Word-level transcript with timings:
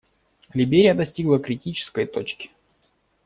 Либерия 0.55 0.95
достигла 0.95 1.37
критической 1.37 2.07
точки. 2.07 2.49